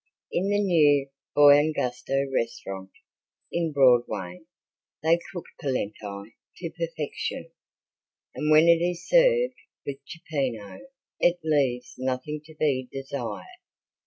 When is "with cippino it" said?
9.85-11.37